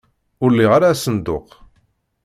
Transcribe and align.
Ur 0.43 0.51
liɣ 0.51 0.71
ara 0.77 0.87
asenduq. 0.93 1.47